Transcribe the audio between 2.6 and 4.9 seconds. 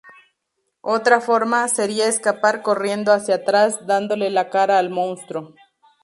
corriendo hacia atrás, dándole la cara al